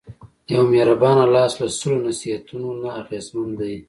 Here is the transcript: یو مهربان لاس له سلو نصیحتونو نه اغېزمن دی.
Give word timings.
یو 0.53 0.63
مهربان 0.71 1.17
لاس 1.35 1.51
له 1.61 1.67
سلو 1.77 1.97
نصیحتونو 2.07 2.69
نه 2.81 2.89
اغېزمن 3.01 3.49
دی. 3.59 3.75